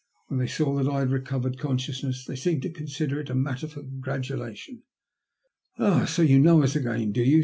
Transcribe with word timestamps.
When 0.29 0.39
they 0.39 0.47
saw 0.47 0.75
that 0.77 0.87
I 0.89 1.01
had 1.01 1.11
recovered 1.11 1.59
consciousness 1.59 2.25
they 2.25 2.35
seemed 2.35 2.63
to 2.63 2.71
consider 2.71 3.19
it 3.19 3.29
a 3.29 3.35
matter 3.35 3.67
for 3.67 3.81
congratulation." 3.81 4.81
So 6.07 6.23
you 6.23 6.39
know 6.39 6.63
us 6.63 6.75
again, 6.75 7.11
do 7.11 7.21
you 7.21 7.39